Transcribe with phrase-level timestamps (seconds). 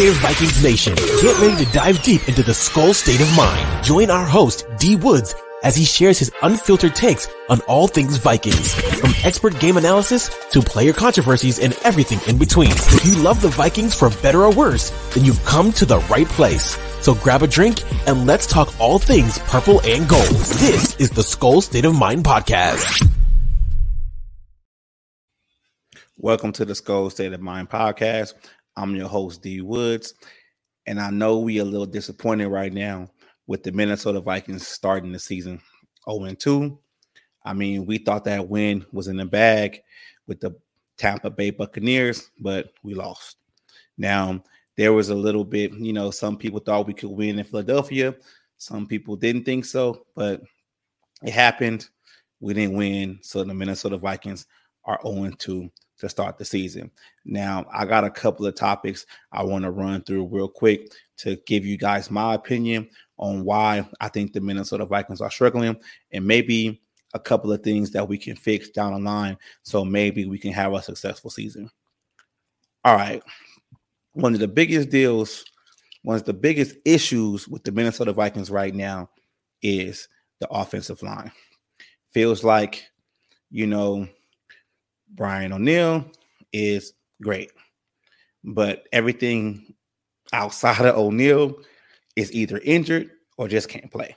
[0.00, 0.94] there, Vikings Nation.
[0.94, 3.84] Get ready to dive deep into the Skol state of mind.
[3.84, 8.72] Join our host, D Woods, as he shares his unfiltered takes on all things Vikings,
[8.98, 12.70] from expert game analysis to player controversies and everything in between.
[12.70, 16.28] If you love the Vikings for better or worse, then you've come to the right
[16.28, 16.78] place.
[17.02, 20.22] So grab a drink and let's talk all things purple and gold.
[20.24, 23.06] This is the Skol State of Mind podcast.
[26.16, 28.34] Welcome to the Skol State of Mind podcast.
[28.80, 30.14] I'm your host D Woods,
[30.86, 33.10] and I know we are a little disappointed right now
[33.46, 35.60] with the Minnesota Vikings starting the season
[36.10, 36.78] 0 2.
[37.44, 39.82] I mean, we thought that win was in the bag
[40.26, 40.56] with the
[40.96, 43.36] Tampa Bay Buccaneers, but we lost.
[43.98, 44.42] Now,
[44.78, 48.14] there was a little bit, you know, some people thought we could win in Philadelphia.
[48.56, 50.40] Some people didn't think so, but
[51.22, 51.86] it happened.
[52.40, 53.18] We didn't win.
[53.20, 54.46] So the Minnesota Vikings
[54.86, 56.90] are 0 2 to start the season.
[57.24, 61.36] Now, I got a couple of topics I want to run through real quick to
[61.46, 65.76] give you guys my opinion on why I think the Minnesota Vikings are struggling
[66.12, 66.80] and maybe
[67.12, 70.52] a couple of things that we can fix down the line so maybe we can
[70.52, 71.70] have a successful season.
[72.84, 73.22] All right.
[74.12, 75.44] One of the biggest deals,
[76.02, 79.10] one of the biggest issues with the Minnesota Vikings right now
[79.62, 80.08] is
[80.40, 81.30] the offensive line.
[82.12, 82.86] Feels like,
[83.50, 84.08] you know,
[85.14, 86.10] Brian O'Neill
[86.52, 87.52] is great,
[88.44, 89.74] but everything
[90.32, 91.56] outside of O'Neill
[92.16, 94.16] is either injured or just can't play.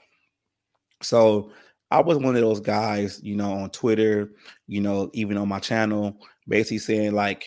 [1.02, 1.52] So
[1.90, 4.32] I was one of those guys, you know, on Twitter,
[4.66, 6.16] you know, even on my channel,
[6.48, 7.46] basically saying like,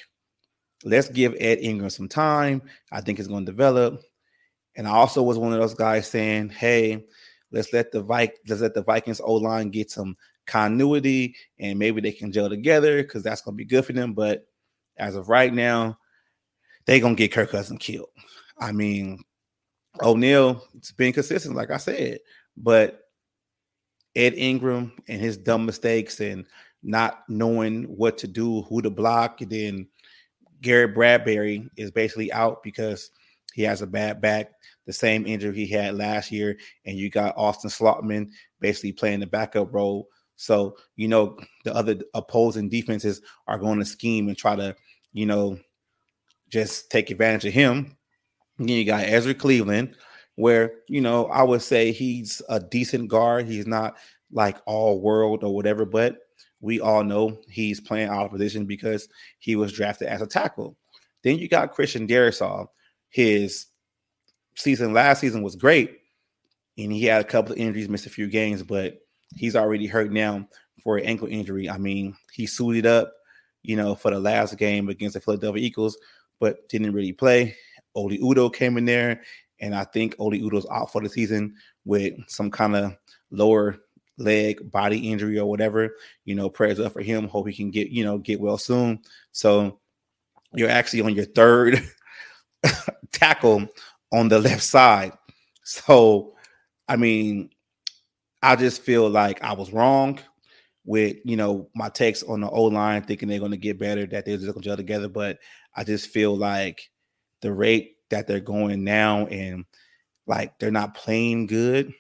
[0.84, 2.62] let's give Ed Ingram some time.
[2.92, 4.02] I think it's going to develop.
[4.76, 7.06] And I also was one of those guys saying, hey,
[7.52, 10.16] let's let the Vik- let's let the Vikings O line get some
[10.48, 14.14] continuity and maybe they can gel together because that's going to be good for them.
[14.14, 14.48] But
[14.98, 15.98] as of right now,
[16.86, 18.10] they're going to get Kirk Cousins killed.
[18.60, 19.24] I mean,
[20.02, 22.20] O'Neill, it's been consistent, like I said,
[22.56, 23.02] but
[24.16, 26.46] Ed Ingram and his dumb mistakes and
[26.82, 29.88] not knowing what to do, who to block, and then
[30.62, 33.12] Garrett Bradbury is basically out because
[33.54, 34.52] he has a bad back,
[34.86, 38.30] the same injury he had last year, and you got Austin Schlottmann
[38.60, 40.08] basically playing the backup role.
[40.38, 44.76] So, you know, the other opposing defenses are going to scheme and try to,
[45.12, 45.60] you know,
[46.50, 47.98] just take advantage of him.
[48.60, 49.96] And then you got Ezra Cleveland,
[50.36, 53.48] where, you know, I would say he's a decent guard.
[53.48, 53.98] He's not
[54.32, 56.20] like all world or whatever, but
[56.62, 59.10] we all know he's playing out of position because
[59.40, 60.78] he was drafted as a tackle.
[61.24, 62.68] Then you got Christian Darrisaw.
[63.10, 63.68] His
[64.56, 65.98] season last season was great,
[66.78, 69.00] and he had a couple of injuries, missed a few games, but
[69.36, 70.48] he's already hurt now
[70.84, 71.70] for an ankle injury.
[71.70, 73.14] I mean, he suited up,
[73.64, 75.98] you know, for the last game against the Philadelphia Eagles,
[76.40, 77.56] but didn't really play.
[77.96, 79.22] Oli Udoh came in there,
[79.60, 81.56] and I think Oli Udoh's out for the season
[81.86, 82.96] with some kind of
[83.32, 83.80] lower
[84.18, 85.96] leg body injury or whatever.
[86.26, 87.28] You know, prayers up for him.
[87.28, 89.00] Hope he can get, you know, get well soon.
[89.32, 89.80] So
[90.54, 91.84] you're actually on your third
[93.12, 93.68] tackle
[94.12, 95.14] on the left side.
[95.64, 96.34] So,
[96.88, 97.50] I mean,
[98.42, 100.20] I just feel like I was wrong
[100.86, 104.06] with you know my takes on the O line, thinking they're going to get better,
[104.08, 105.10] that they're just going to gel together.
[105.10, 105.40] But
[105.76, 106.82] I just feel like
[107.42, 109.66] the rate that they're going now, and
[110.26, 111.92] like they're not playing good,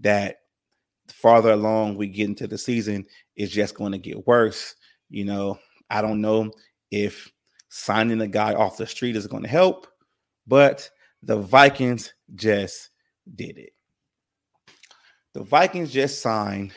[0.00, 0.36] that
[1.08, 4.74] farther along we get into the season is just going to get worse.
[5.08, 5.58] You know,
[5.88, 6.50] I don't know
[6.90, 7.30] if
[7.68, 9.86] signing a guy off the street is going to help,
[10.46, 10.88] but
[11.22, 12.90] the Vikings just
[13.34, 13.75] did it.
[15.36, 16.72] The Vikings just signed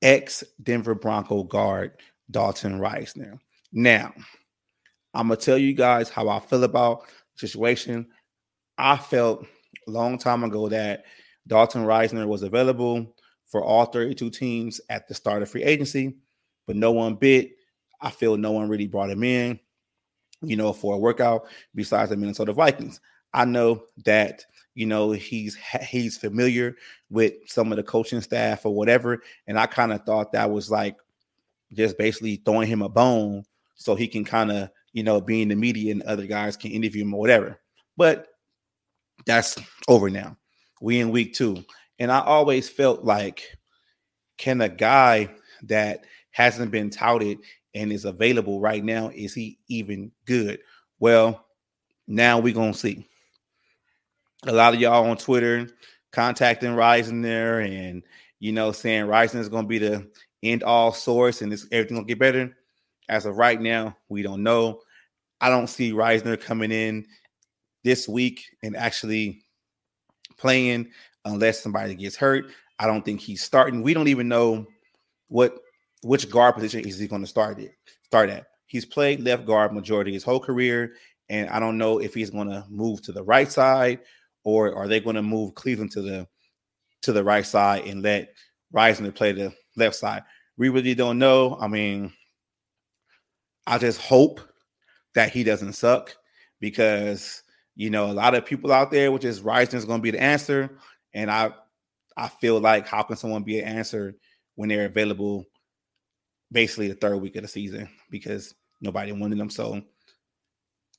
[0.00, 1.92] ex Denver Bronco guard
[2.30, 3.38] Dalton Risner.
[3.70, 4.14] Now,
[5.12, 8.08] I'm gonna tell you guys how I feel about the situation.
[8.78, 9.46] I felt
[9.86, 11.04] a long time ago that
[11.46, 13.14] Dalton Risner was available
[13.44, 16.16] for all 32 teams at the start of free agency,
[16.66, 17.50] but no one bit.
[18.00, 19.60] I feel no one really brought him in,
[20.40, 21.42] you know, for a workout
[21.74, 23.02] besides the Minnesota Vikings.
[23.34, 25.56] I know that you know he's
[25.88, 26.74] he's familiar
[27.10, 30.70] with some of the coaching staff or whatever and i kind of thought that was
[30.70, 30.96] like
[31.74, 35.48] just basically throwing him a bone so he can kind of you know be in
[35.48, 37.60] the media and other guys can interview him or whatever.
[37.96, 38.28] But
[39.26, 39.56] that's
[39.88, 40.36] over now.
[40.80, 41.64] We in week two.
[41.98, 43.44] And i always felt like
[44.38, 45.28] can a guy
[45.64, 47.38] that hasn't been touted
[47.74, 50.60] and is available right now is he even good?
[50.98, 51.46] Well
[52.06, 53.06] now we're gonna see
[54.46, 55.68] a lot of y'all on Twitter
[56.10, 58.02] contacting Risner and
[58.40, 60.10] you know saying Risner is going to be the
[60.42, 62.56] end all source and this everything will get better.
[63.08, 64.80] As of right now, we don't know.
[65.40, 67.06] I don't see Risner coming in
[67.84, 69.44] this week and actually
[70.38, 70.90] playing
[71.24, 72.46] unless somebody gets hurt.
[72.78, 73.82] I don't think he's starting.
[73.82, 74.66] We don't even know
[75.28, 75.56] what
[76.02, 77.72] which guard position is he going to start it
[78.02, 78.46] start at.
[78.66, 80.94] He's played left guard majority his whole career,
[81.28, 84.00] and I don't know if he's going to move to the right side
[84.44, 86.26] or are they going to move Cleveland to the
[87.02, 88.34] to the right side and let
[88.74, 90.22] Risner play the left side.
[90.56, 91.58] We really don't know.
[91.60, 92.12] I mean,
[93.66, 94.40] I just hope
[95.14, 96.14] that he doesn't suck
[96.60, 97.42] because
[97.74, 100.10] you know a lot of people out there, which is Risner is going to be
[100.10, 100.78] the answer,
[101.14, 101.50] and I
[102.16, 104.14] I feel like how can someone be an answer
[104.54, 105.44] when they're available
[106.50, 109.48] basically the third week of the season because nobody wanted them.
[109.48, 109.82] So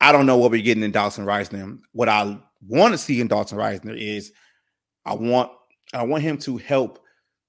[0.01, 1.79] I don't know what we're getting in Dawson Risner.
[1.91, 4.31] What I want to see in Dawson Risner is
[5.05, 5.51] I want
[5.93, 6.99] I want him to help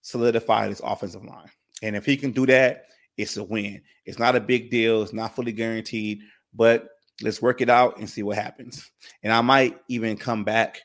[0.02, 1.48] solidify this offensive line.
[1.82, 3.80] And if he can do that, it's a win.
[4.04, 5.02] It's not a big deal.
[5.02, 6.20] It's not fully guaranteed,
[6.52, 6.88] but
[7.22, 8.90] let's work it out and see what happens.
[9.22, 10.82] And I might even come back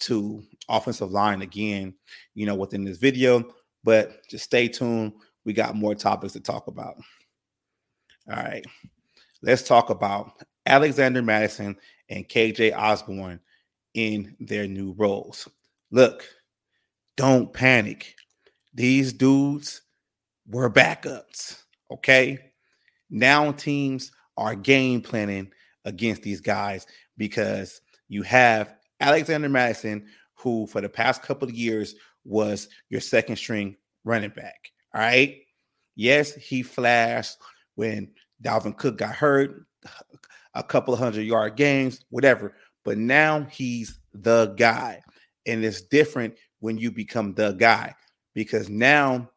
[0.00, 1.94] to offensive line again,
[2.34, 5.12] you know, within this video, but just stay tuned.
[5.44, 6.96] We got more topics to talk about.
[8.28, 8.64] All right.
[9.42, 10.32] Let's talk about
[10.66, 11.76] Alexander Mattison
[12.08, 13.40] and KJ Osborn
[13.94, 15.48] in their new roles.
[15.90, 16.24] Look,
[17.16, 18.14] don't panic.
[18.74, 19.82] These dudes
[20.48, 21.62] were backups.
[21.90, 22.38] Okay.
[23.10, 25.50] Now teams are game planning
[25.84, 26.86] against these guys
[27.16, 33.36] because you have Alexander Mattison, who for the past couple of years was your second
[33.36, 34.70] string running back.
[34.94, 35.36] All right.
[35.96, 37.38] Yes, he flashed
[37.76, 38.10] when
[38.42, 39.66] Dalvin Cook got hurt,
[40.54, 42.54] a couple of hundred yard games, whatever.
[42.84, 45.00] But now he's the guy.
[45.46, 47.94] And it's different when you become the guy
[48.34, 49.30] because now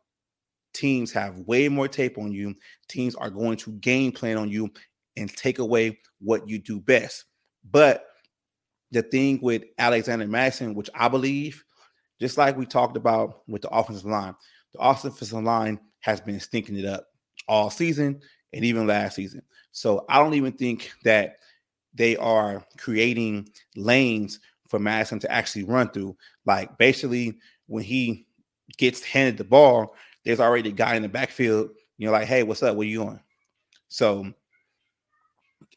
[0.74, 2.56] teams have way more tape on you.
[2.88, 4.70] Teams are going to game plan on you
[5.16, 7.26] and take away what you do best.
[7.70, 8.06] But
[8.92, 11.64] the thing with Alexander Mattison, which I believe,
[12.22, 14.36] just like we talked about with the offensive line,
[14.74, 17.08] the offensive line has been stinking it up
[17.48, 18.22] all season
[18.54, 19.42] and even last season.
[19.72, 21.38] So I don't even think that
[21.94, 26.16] they are creating lanes for Mattison to actually run through.
[26.46, 28.26] Like basically, when he
[28.78, 31.70] gets handed the ball, there's already a guy in the backfield.
[31.98, 32.78] You're like, hey, what's up?
[32.78, 33.20] Are you on?
[33.88, 34.32] So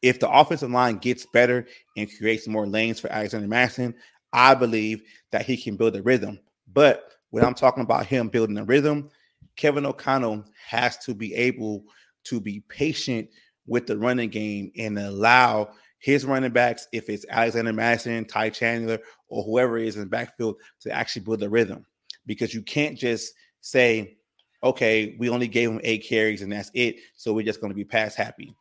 [0.03, 1.67] if the offensive line gets better
[1.97, 3.95] and creates more lanes for Alexander Mattison,
[4.33, 6.39] I believe that he can build a rhythm.
[6.73, 9.11] But when I'm talking about him building a rhythm,
[9.57, 11.85] Kevin O'Connell has to be able
[12.25, 13.29] to be patient
[13.67, 18.99] with the running game and allow his running backs, if it's Alexander Mattison, Ty Chandler,
[19.29, 21.85] or whoever is in the backfield, to actually build a rhythm.
[22.27, 24.17] Because you can't just say,
[24.63, 26.97] okay, we only gave him eight carries and that's it.
[27.17, 28.55] So we're just going to be pass happy.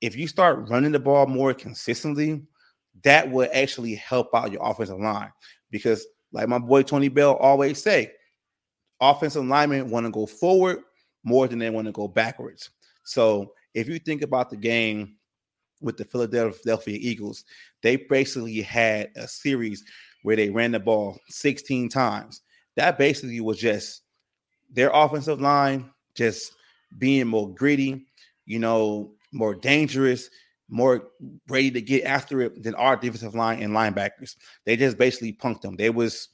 [0.00, 2.42] If you start running the ball more consistently,
[3.02, 5.32] that will actually help out your offensive line.
[5.70, 8.12] Because, like my boy Tony Bell always say,
[9.00, 10.78] offensive linemen want to go forward
[11.24, 12.70] more than they want to go backwards.
[13.04, 15.16] So if you think about the game
[15.80, 17.44] with the Philadelphia Eagles,
[17.82, 19.84] they basically had a series
[20.22, 22.42] where they ran the ball 16 times.
[22.76, 24.02] That basically was just
[24.72, 26.54] their offensive line just
[26.98, 28.06] being more gritty,
[28.46, 30.30] you know, more dangerous,
[30.68, 31.08] more
[31.48, 34.36] ready to get after it than our defensive line and linebackers.
[34.64, 35.76] They just basically punked them.
[35.76, 36.28] They was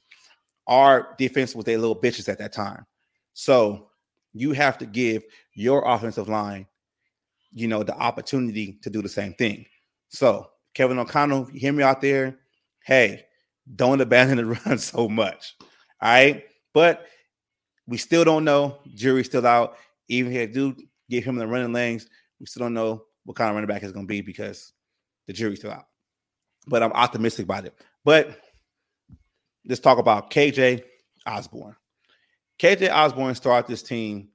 [0.67, 2.85] our defense was their little bitches at that time.
[3.33, 3.89] So
[4.33, 5.23] you have to give
[5.53, 6.67] your offensive line,
[7.51, 9.65] you know, the opportunity to do the same thing.
[10.09, 12.39] So, Kevin O'Connell, you hear me out there?
[12.85, 13.25] Hey,
[13.75, 15.55] don't abandon the run so much.
[16.01, 16.43] All right.
[16.73, 17.05] But
[17.87, 18.79] we still don't know.
[18.95, 19.75] Jury's still out.
[20.07, 20.75] Even if do
[21.09, 22.07] give him the running lanes,
[22.39, 24.73] we still don't know what kind of running back is going to be because
[25.27, 25.85] the jury's still out.
[26.67, 27.75] But I'm optimistic about it.
[28.03, 28.39] But
[29.65, 30.83] let's talk about KJ
[31.25, 31.75] Osborn.
[32.61, 34.29] KJ Osborn started this team,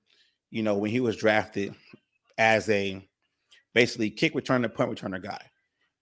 [0.51, 1.73] you know, when he was drafted
[2.39, 3.09] as a
[3.73, 5.41] basically kick returner, punt returner guy.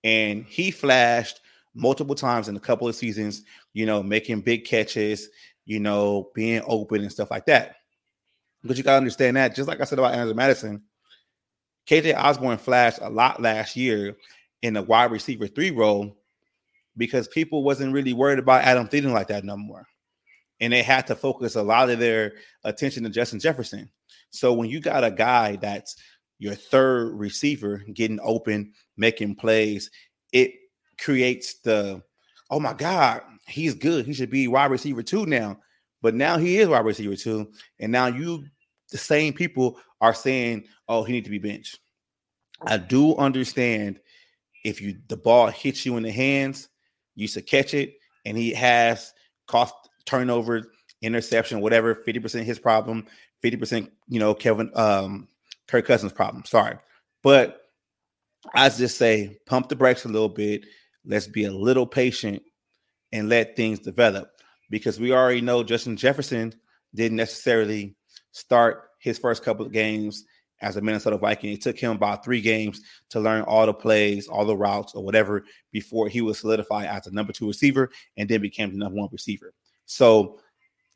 [0.05, 1.41] And he flashed
[1.75, 3.43] multiple times in a couple of seasons,
[3.75, 5.29] you know, making big catches,
[5.67, 7.77] you know, being open and stuff like that.
[8.63, 10.83] But you got to understand that, just like I said about Andrew Mattison,
[11.87, 14.17] KJ Osborn flashed a lot last year
[14.63, 16.17] in the wide receiver three role
[16.97, 19.87] because people wasn't really worried about Adam Thielen like that no more
[20.61, 22.35] and they had to focus a lot of their
[22.65, 23.91] attention to Justin Jefferson.
[24.31, 25.97] So when you got a guy that's
[26.39, 29.91] your third receiver getting open, making plays,
[30.33, 30.53] it
[30.99, 32.03] creates the
[32.51, 34.07] oh my God, he's good.
[34.07, 35.59] He should be wide receiver two now.
[36.03, 38.45] But now he is wide receiver two, and now you
[38.91, 41.79] the same people are saying, oh, he need to be benched.
[42.67, 43.99] I do understand
[44.65, 46.69] if you the ball hits you in the hands,
[47.15, 47.95] you should catch it.
[48.25, 49.13] And he has
[49.47, 49.75] cost
[50.07, 53.07] turnover, interception, whatever, 50% his problem,
[53.43, 55.29] 50%, you know, Kevin um
[55.69, 56.45] Kirk Cousins problem.
[56.45, 56.77] Sorry.
[57.23, 57.61] But
[58.55, 60.65] I just say pump the brakes a little bit.
[61.05, 62.43] Let's be a little patient
[63.13, 64.31] and let things develop
[64.71, 66.53] because we already know Justin Jefferson
[66.95, 67.97] didn't necessarily
[68.33, 70.25] start his first couple of games
[70.61, 71.53] as a Minnesota Viking.
[71.53, 72.81] It took him about three games
[73.11, 77.07] to learn all the plays, all the routes, or whatever before he was solidified as
[77.07, 79.53] a number two receiver and then became the number one receiver.
[79.87, 80.39] So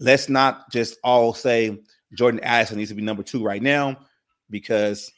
[0.00, 1.78] let's not just all say
[2.14, 3.98] Jordan Addison needs to be number two right now
[4.50, 5.12] because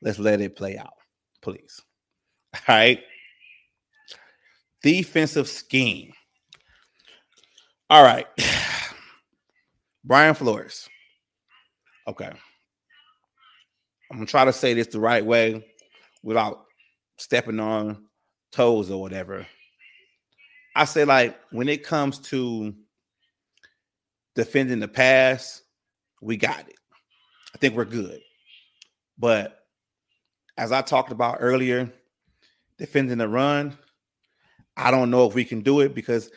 [0.00, 0.94] let's let it play out,
[1.42, 1.80] please.
[2.68, 3.00] All right.
[4.82, 6.12] Defensive scheme.
[7.90, 8.26] All right.
[10.04, 10.88] Brian Flores.
[12.08, 12.30] Okay.
[14.10, 15.66] I'm gonna try to say this the right way
[16.22, 16.66] without
[17.18, 18.06] stepping on
[18.52, 19.46] toes or whatever.
[20.76, 22.74] I say like when it comes to
[24.36, 25.62] defending the pass,
[26.20, 26.76] we got it.
[27.54, 28.20] I think we're good.
[29.18, 29.58] But
[30.56, 31.90] as I talked about earlier,
[32.78, 33.76] defending the run,
[34.76, 36.30] I don't know if we can do it because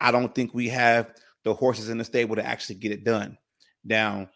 [0.00, 1.12] I don't think we have
[1.44, 3.38] the horses in the stable to actually get it done.
[3.84, 4.28] Now,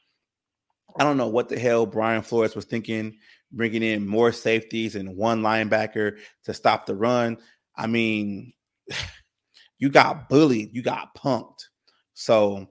[0.99, 3.19] I don't know what the hell Brian Flores was thinking,
[3.53, 7.37] bringing in more safeties and one linebacker to stop the run.
[7.77, 8.55] I mean,
[9.79, 11.65] you got bullied, you got punked.
[12.15, 12.69] So,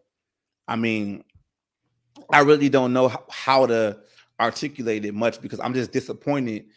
[0.69, 1.23] I mean,
[2.31, 3.97] I really don't know how to
[4.39, 6.67] articulate it much because I'm just disappointed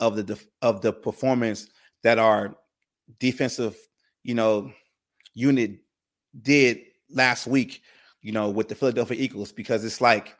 [0.00, 1.68] of the of the performance
[2.02, 2.56] that our
[3.18, 3.76] defensive,
[4.22, 4.72] you know,
[5.34, 5.78] unit
[6.40, 7.82] did last week,
[8.22, 10.34] you know, with the Philadelphia Eagles because it's like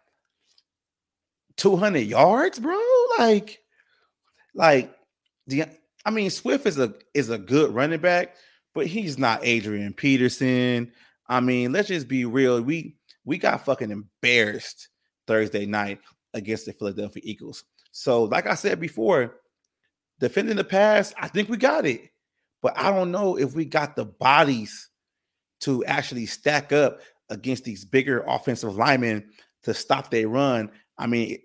[1.56, 2.80] 200 yards, bro.
[3.18, 3.60] Like,
[4.54, 4.96] like
[5.46, 5.64] the
[6.06, 8.36] I mean, Swift is a is a good running back,
[8.72, 10.90] but he's not Adrian Peterson.
[11.28, 12.60] I mean, let's just be real.
[12.60, 14.88] We we got fucking embarrassed
[15.26, 16.00] Thursday night
[16.34, 17.64] against the Philadelphia Eagles.
[17.92, 19.36] So, like I said before,
[20.20, 22.10] defending the pass, I think we got it.
[22.60, 24.90] But I don't know if we got the bodies
[25.60, 27.00] to actually stack up
[27.30, 29.30] against these bigger offensive linemen
[29.62, 30.70] to stop their run.
[30.98, 31.38] I mean,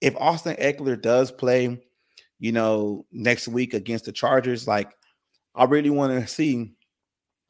[0.00, 1.80] if Austin Ekeler does play,
[2.38, 4.92] you know, next week against the Chargers, like
[5.54, 6.72] I really want to see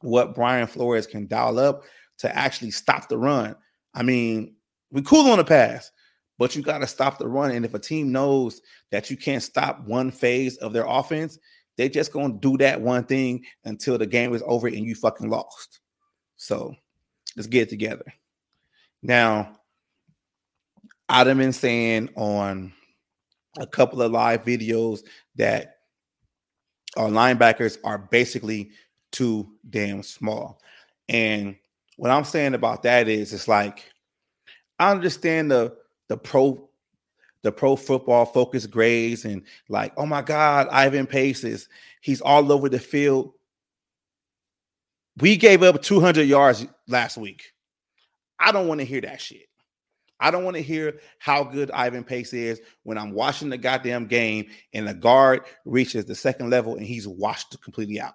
[0.03, 1.83] what Brian Flores can dial up
[2.19, 3.55] to actually stop the run.
[3.93, 4.55] I mean,
[4.91, 5.91] we cool on the pass,
[6.37, 7.51] but you got to stop the run.
[7.51, 11.39] And if a team knows that you can't stop one phase of their offense,
[11.77, 15.29] they just gonna do that one thing until the game is over and you fucking
[15.29, 15.79] lost.
[16.35, 16.75] So
[17.35, 18.05] let's get it together.
[19.01, 19.57] Now,
[21.09, 22.73] I've been saying on
[23.59, 25.01] a couple of live videos
[25.35, 25.77] that
[26.95, 28.71] our linebackers are basically
[29.13, 30.59] too damn small.
[31.07, 31.55] And
[31.95, 33.89] what I'm saying about that is it's like
[34.79, 35.77] I understand the
[36.09, 36.69] the pro
[37.43, 41.69] the pro football focus grades and like, oh my God, Ivan Paces,
[42.01, 43.33] he's all over the field.
[45.17, 47.53] We gave up 200 yards last week.
[48.39, 49.47] I don't want to hear that shit.
[50.19, 54.07] I don't want to hear how good Ivan Pace is when I'm watching the goddamn
[54.07, 58.13] game and the guard reaches the second level and he's washed completely out.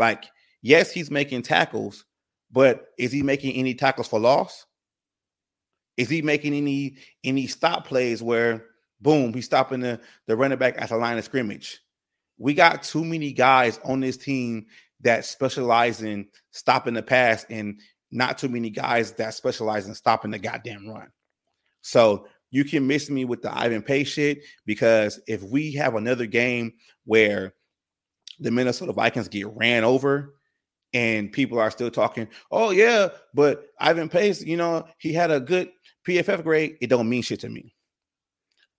[0.00, 0.24] Like,
[0.62, 2.06] yes, he's making tackles,
[2.50, 4.64] but is he making any tackles for loss?
[5.98, 8.64] Is he making any any stop plays where
[9.02, 11.80] boom, he's stopping the, the running back at the line of scrimmage?
[12.38, 14.66] We got too many guys on this team
[15.02, 17.78] that specialize in stopping the pass and
[18.10, 21.10] not too many guys that specialize in stopping the goddamn run.
[21.82, 26.24] So you can miss me with the Ivan Pace shit because if we have another
[26.24, 26.72] game
[27.04, 27.52] where
[28.40, 30.34] the Minnesota Vikings get ran over
[30.92, 35.40] and people are still talking, oh yeah, but Ivan Pace, you know, he had a
[35.40, 35.70] good
[36.06, 36.76] PFF grade.
[36.80, 37.74] It don't mean shit to me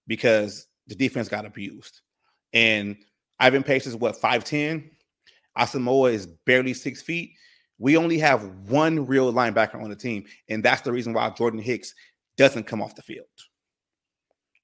[0.07, 2.01] because the defense got abused.
[2.53, 2.97] And
[3.39, 4.89] Ivan Pace is what 5'10.
[5.57, 7.33] Asamoah is barely six feet.
[7.77, 11.59] We only have one real linebacker on the team, and that's the reason why Jordan
[11.59, 11.93] Hicks
[12.37, 13.25] doesn't come off the field.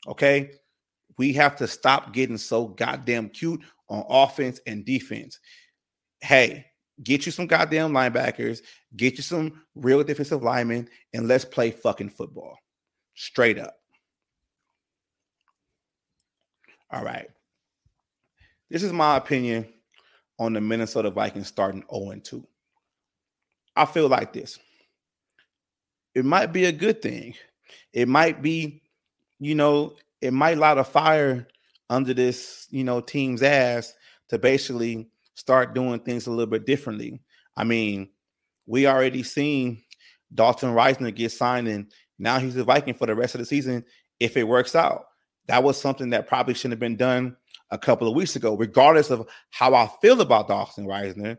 [0.08, 0.52] Okay.
[1.18, 5.40] We have to stop getting so goddamn cute on offense and defense.
[6.22, 6.66] Hey,
[7.04, 8.62] get you some goddamn linebackers,
[8.96, 12.58] get you some real defensive linemen, and let's play fucking football.
[13.16, 13.76] Straight up.
[16.92, 17.28] All right.
[18.70, 19.68] This is my opinion
[20.40, 22.46] on the Minnesota Vikings starting 0 2.
[23.76, 24.60] I feel like this.
[26.16, 27.36] It might be a good thing.
[27.94, 28.82] It might be,
[29.40, 31.48] you know, it might light a fire
[31.90, 33.94] under this, you know, team's ass
[34.30, 37.22] to basically start doing things a little bit differently.
[37.56, 38.10] I mean,
[38.66, 39.82] we already seen
[40.34, 43.86] Dalton Risner get signed, and now he's a Viking for the rest of the season
[44.20, 45.06] if it works out.
[45.48, 47.38] That was something that probably shouldn't have been done
[47.72, 51.38] a couple of weeks ago, regardless of how I feel about Dalton Risner.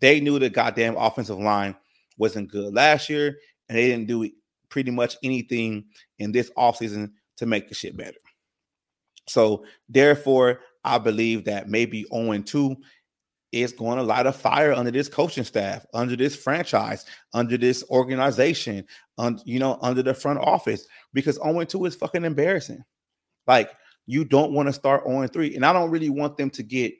[0.00, 1.76] They knew the goddamn offensive line
[2.18, 3.36] wasn't good last year,
[3.68, 4.28] and they didn't do
[4.68, 5.84] pretty much anything
[6.18, 8.18] in this offseason to make the shit better.
[9.26, 12.76] So, therefore, I believe that maybe 0 2
[13.52, 17.84] is going to light a fire under this coaching staff, under this franchise, under this
[17.90, 18.84] organization,
[19.16, 22.84] on you know, under the front office, because 0 2 is fucking embarrassing.
[23.46, 23.70] Like,
[24.06, 25.54] you don't want to start 0 3.
[25.54, 26.94] And I don't really want them to get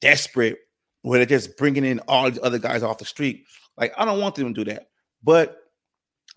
[0.00, 0.58] desperate
[1.02, 3.44] where they're just bringing in all these other guys off the street.
[3.76, 4.88] Like, I don't want them to do that.
[5.22, 5.56] But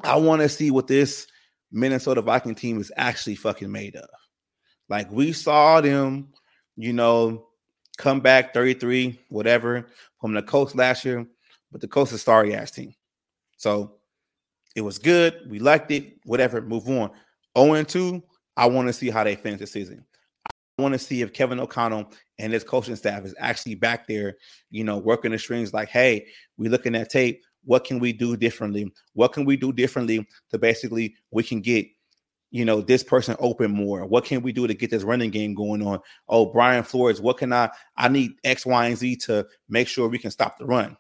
[0.04, 1.28] I want to see what this
[1.72, 4.08] Minnesota Viking team is actually fucking made of.
[4.92, 6.28] Like, we saw them,
[6.76, 7.48] you know,
[7.98, 9.88] come back 33, whatever,
[10.20, 11.26] from the Colts last year,
[11.72, 12.94] but the Colts is sorry ass team.
[13.56, 13.94] So
[14.76, 15.50] it was good.
[15.50, 17.12] We liked it, whatever, move on.
[17.58, 18.22] 0 and 2,
[18.58, 20.04] I want to see how they finish the season.
[20.50, 24.36] I want to see if Kevin O'Connell and his coaching staff is actually back there,
[24.72, 27.42] you know, working the strings like, hey, we're looking at tape.
[27.64, 28.92] What can we do differently?
[29.14, 31.88] What can we do differently to basically we can get,
[32.52, 34.06] you know, this person open more?
[34.06, 36.00] What can we do to get this running game going on?
[36.28, 37.70] Oh, Brian Flores, what can I?
[37.98, 40.98] I need X, Y, and Z to make sure we can stop the run.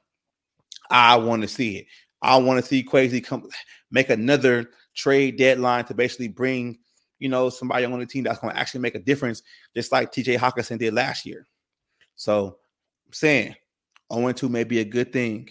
[0.89, 1.85] I want to see it.
[2.21, 3.49] I want to see Kwesi come
[3.91, 6.79] make another trade deadline to basically bring
[7.21, 9.43] you know, somebody on the team that's going to actually make a difference,
[9.75, 11.45] just like TJ Hockenson did last year.
[12.15, 12.57] So
[13.05, 13.55] I'm saying
[14.11, 15.47] 0 2 may be a good thing.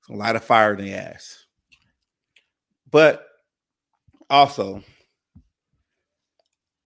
[0.00, 1.44] It's a lot of fire in the ass.
[2.90, 3.26] But
[4.30, 4.82] also,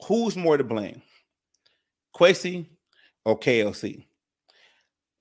[0.06, 1.02] who's more to blame?
[2.16, 2.66] Kwesi
[3.24, 4.04] or KOC?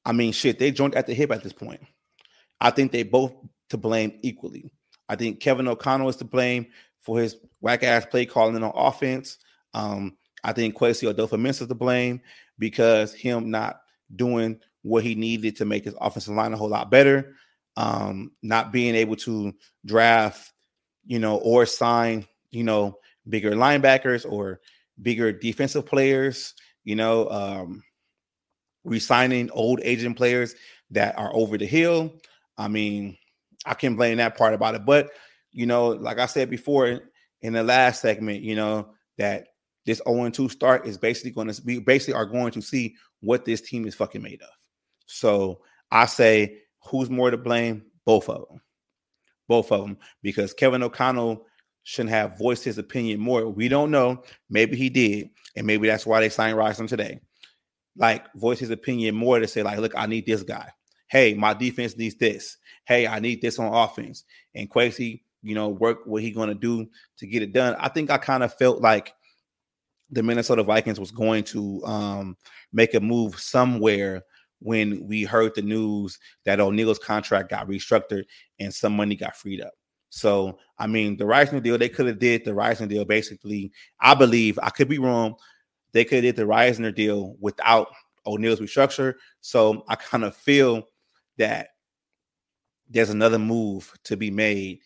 [0.06, 1.82] I mean, shit, they joined at the hip at this point.
[2.60, 3.34] I think they both
[3.70, 4.72] to blame equally.
[5.10, 6.68] I think Kevin O'Connell is to blame
[7.02, 9.38] for his whack ass play calling on offense.
[9.74, 12.22] Um, I think Kwesi Adofo-Mensah is to blame
[12.58, 13.82] because him not
[14.16, 17.36] doing what he needed to make his offensive line a whole lot better.
[17.76, 19.54] Um, not being able to
[19.86, 20.52] draft,
[21.06, 22.98] you know, or sign, you know,
[23.30, 24.60] bigger linebackers or
[25.02, 27.84] bigger defensive players, you know, um,
[28.84, 30.56] resigning old agent players
[30.92, 32.14] that are over the hill.
[32.58, 33.18] I mean,
[33.66, 35.12] I can blame that part about it, but
[35.52, 37.00] you know, like I said before
[37.42, 39.48] in the last segment, you know, that
[39.86, 43.46] this 0 2 start is basically going to be basically are going to see what
[43.46, 44.50] this team is fucking made of.
[45.06, 45.62] So
[45.92, 47.84] I say, who's more to blame?
[48.06, 48.62] Both of them.
[49.48, 49.98] Both of them.
[50.22, 51.46] Because Kevin O'Connell
[51.88, 53.48] shouldn't have voiced his opinion more.
[53.48, 54.24] We don't know.
[54.50, 55.30] Maybe he did.
[55.56, 57.22] And maybe that's why they signed Risner today.
[57.96, 60.70] Like, voice his opinion more to say, like, look, I need this guy.
[61.08, 62.58] Hey, my defense needs this.
[62.86, 64.24] Hey, I need this on offense.
[64.54, 67.76] And Kwesi you know, work what he going to do to get it done.
[67.80, 69.14] I think I kind of felt like
[70.10, 72.38] the Minnesota Vikings was going to um,
[72.74, 74.24] make a move somewhere
[74.60, 78.24] when we heard the news that O'Neill's contract got restructured
[78.60, 79.74] and some money got freed up.
[80.18, 83.72] So, I mean, the Risner deal, they could have did the Risner deal basically.
[84.00, 85.36] I believe, I could be wrong,
[85.92, 87.90] they could have did the Risner deal without
[88.26, 89.14] O'Neill's restructure.
[89.42, 90.88] So I kind of feel
[91.38, 91.70] that
[92.90, 94.80] there's another move to be made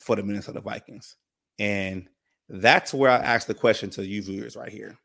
[0.00, 1.14] for the Minnesota Vikings.
[1.60, 2.08] And
[2.48, 4.98] that's where I ask the question to you viewers right here.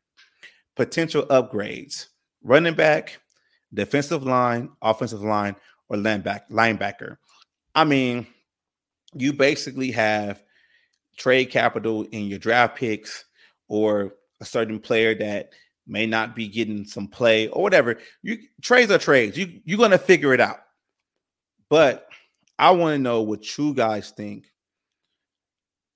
[0.74, 2.08] Potential upgrades,
[2.42, 3.20] running back,
[3.72, 5.54] defensive line, offensive line,
[5.88, 7.18] or linebacker.
[7.72, 8.26] I mean,
[9.18, 10.42] you basically have
[11.16, 13.24] trade capital in your draft picks
[13.68, 15.52] or a certain player that
[15.86, 17.98] may not be getting some play or whatever.
[18.22, 19.36] You trades are trades.
[19.36, 20.60] You you're gonna figure it out.
[21.68, 22.08] But
[22.58, 24.46] I want to know what you guys think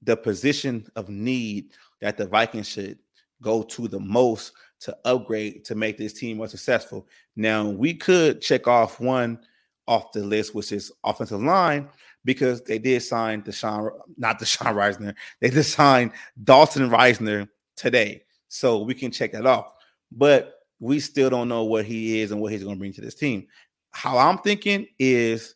[0.02, 2.98] the position of need that the Vikings should
[3.42, 7.06] go to the most to upgrade to make this team more successful.
[7.37, 9.38] Now, we could check off one
[9.87, 11.88] off the list, which is offensive line,
[12.24, 18.22] because they did sign Deshaun, not Deshaun Risner, they did sign Dalton Risner today.
[18.48, 19.72] So we can check that off.
[20.12, 23.00] But we still don't know what he is and what he's going to bring to
[23.00, 23.46] this team.
[23.92, 25.54] How I'm thinking is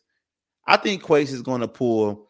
[0.67, 2.29] I think Kwesi is going to pull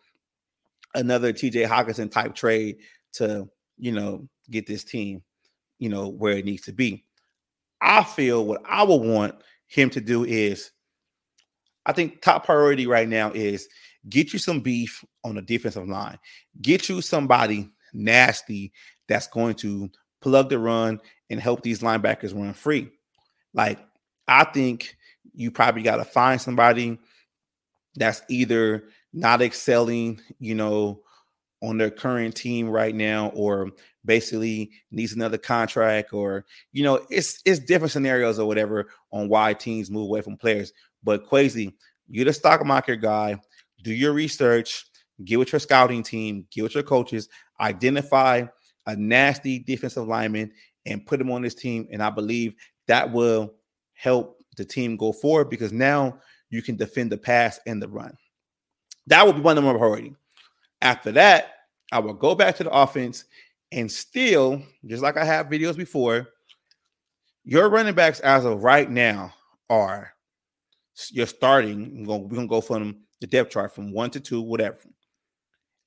[0.94, 2.78] another TJ Hockenson type trade
[3.14, 5.22] to, you know, get this team,
[5.80, 7.04] you know, where it needs to be.
[7.82, 9.36] I feel what I would want
[9.68, 10.72] him to do is
[11.86, 13.68] I think top priority right now is
[14.10, 16.20] get you some beef on the defensive line.
[16.62, 18.72] Get you somebody nasty
[19.08, 19.90] that's going to
[20.22, 22.90] plug the run and help these linebackers run free.
[23.54, 23.80] Like
[24.28, 24.98] I think
[25.34, 26.98] you probably got to find somebody
[27.96, 31.02] that's either not excelling, you know,
[31.62, 33.72] on their current team right now, or
[34.04, 39.54] basically needs another contract, or you know, it's it's different scenarios or whatever on why
[39.54, 40.74] teams move away from players.
[41.04, 41.74] But Kwesi,
[42.08, 43.40] you're the stock market guy.
[43.86, 44.84] Do your research.
[45.24, 46.48] Get with your scouting team.
[46.52, 47.30] Get with your coaches.
[47.62, 48.46] Identify
[48.88, 50.52] a nasty defensive lineman
[50.88, 51.88] and put him on this team.
[51.92, 52.56] And I believe
[52.88, 53.54] that will
[53.94, 56.18] help the team go forward because now
[56.50, 58.18] you can defend the pass and the run.
[59.06, 60.16] That would be one of my priority.
[60.82, 61.54] After that,
[61.92, 63.26] I will go back to the offense
[63.72, 66.28] and still, just like I have videos before,
[67.44, 69.32] your running backs as of right now
[69.70, 70.12] are
[71.12, 72.04] you're starting.
[72.06, 74.78] We're gonna go from the depth chart from one to two, whatever.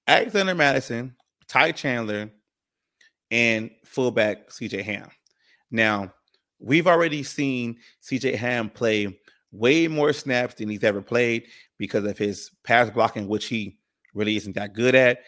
[0.08, 1.14] Alexander Mattison,
[1.46, 2.30] Ty Chandler,
[3.30, 5.08] and fullback CJ Ham.
[5.70, 6.12] Now,
[6.58, 9.20] we've already seen CJ Ham play
[9.52, 11.44] way more snaps than he's ever played
[11.78, 13.78] because of his pass blocking, which he
[14.14, 15.20] really isn't that good at.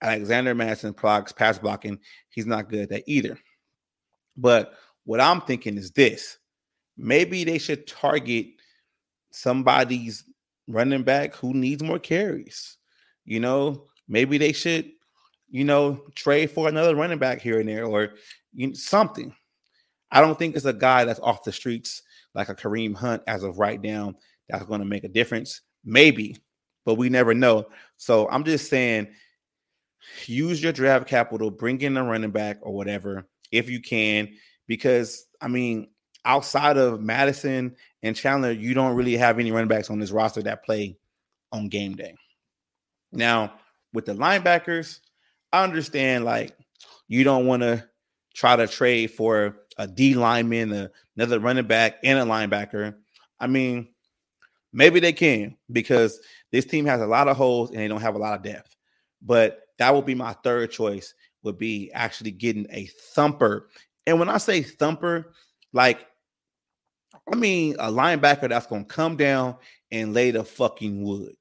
[0.00, 1.98] Alexander Mattison blocks pass blocking,
[2.30, 3.38] he's not good at that either.
[4.38, 4.72] But
[5.04, 6.38] what I'm thinking is this
[6.96, 8.46] maybe they should target
[9.32, 10.24] somebody's
[10.68, 12.76] running back who needs more carries.
[13.24, 14.90] You know, maybe they should,
[15.50, 18.10] you know, trade for another running back here and there or
[18.54, 19.34] you know, something.
[20.10, 22.02] I don't think it's a guy that's off the streets
[22.34, 24.14] like a Kareem Hunt as of right now
[24.48, 25.62] that's going to make a difference.
[25.84, 26.36] Maybe,
[26.84, 27.66] but we never know.
[27.96, 29.08] So I'm just saying,
[30.26, 34.28] use your draft capital, bring in a running back or whatever if you can,
[34.66, 35.88] because I mean,
[36.24, 40.42] outside of Mattison and Chandler, you don't really have any running backs on this roster
[40.42, 40.96] that play
[41.52, 42.14] on game day.
[43.12, 43.54] Now,
[43.92, 45.00] with the linebackers,
[45.52, 46.56] I understand like
[47.08, 47.84] you don't want to
[48.34, 52.94] try to trade for a D lineman, a, another running back, and a linebacker.
[53.40, 53.88] I mean,
[54.72, 56.20] maybe they can because
[56.52, 58.76] this team has a lot of holes and they don't have a lot of depth.
[59.22, 63.68] But that would be my third choice would be actually getting a thumper.
[64.06, 65.32] And when I say thumper,
[65.72, 66.06] like
[67.32, 69.56] I mean a linebacker that's gonna come down
[69.90, 71.34] and lay the fucking wood.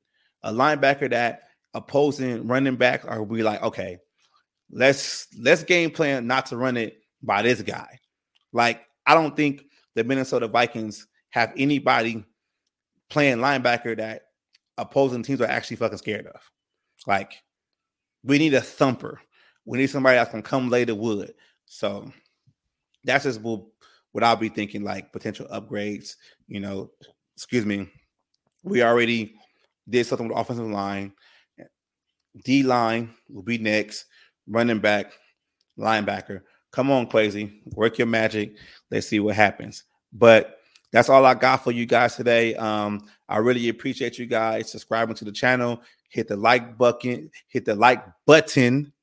[0.44, 4.00] A linebacker that opposing running back are be like, okay,
[4.72, 8.00] let's let's game plan not to run it by this guy.
[8.52, 12.24] Like, I don't think the Minnesota Vikings have anybody
[13.10, 14.24] playing linebacker that
[14.78, 16.42] opposing teams are actually fucking scared of.
[17.06, 17.34] Like,
[18.24, 19.22] we need a thumper.
[19.66, 21.34] We need somebody that's gonna come lay the wood.
[21.66, 22.12] So
[23.04, 23.42] that's just
[24.12, 26.16] what I'll be thinking, like potential upgrades.
[26.48, 26.92] You know,
[27.36, 27.90] excuse me.
[28.64, 29.36] We already
[29.90, 31.14] did something with offensive line.
[32.44, 34.06] D line will be next.
[34.48, 35.12] Running back,
[35.78, 36.42] linebacker.
[36.72, 38.56] Come on, Kwesi, work your magic.
[38.92, 39.84] Let's see what happens.
[40.14, 40.60] But
[40.92, 42.56] that's all I got for you guys today.
[42.56, 45.82] Um, I really appreciate you guys subscribing to the channel.
[46.10, 48.94] Hit the like button, hit the like button,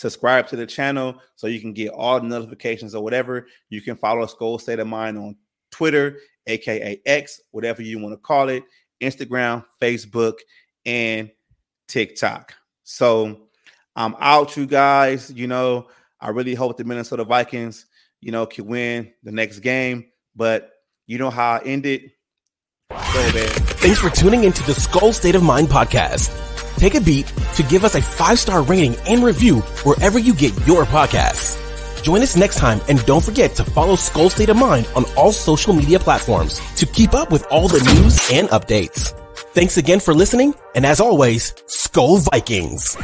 [0.00, 3.46] subscribe to the channel so you can get all the notifications or whatever.
[3.68, 5.36] You can follow us Skol State of Mind on
[5.70, 8.64] Twitter, aka X, whatever you want to call it,
[9.02, 10.38] Instagram, Facebook,
[10.86, 11.30] and
[11.86, 12.54] TikTok.
[12.82, 13.48] So
[13.94, 15.30] I'm out, you guys.
[15.30, 17.84] You know, I really hope the Minnesota Vikings,
[18.22, 20.06] you know, can win the next game.
[20.34, 20.70] But
[21.06, 22.12] you know how I ended.
[22.88, 26.49] Go, Thanks for tuning into the Skol State of Mind podcast.
[26.80, 30.56] Take a beat to give us a five star rating and review wherever you get
[30.66, 31.60] your podcasts.
[32.02, 35.30] Join us next time and don't forget to follow Skol State of Mind on all
[35.30, 39.12] social media platforms to keep up with all the news and updates.
[39.52, 42.96] Thanks again for listening, and as always, Skol Vikings.